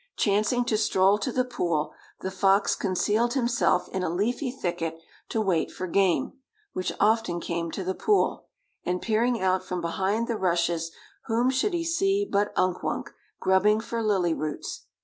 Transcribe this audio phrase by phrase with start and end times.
[0.17, 4.97] Chancing to stroll to the pool, the fox concealed himself in a leafy thicket
[5.29, 6.33] to wait for game,
[6.73, 8.47] which often came to the pool,
[8.83, 10.89] and peering out from behind the rushes
[11.25, 14.87] whom should he see but Unk Wunk grubbing for lily roots.